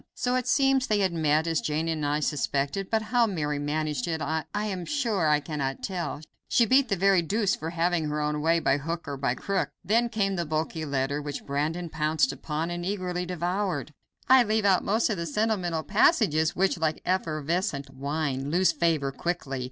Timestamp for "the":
6.89-6.95, 10.37-10.45, 15.17-15.27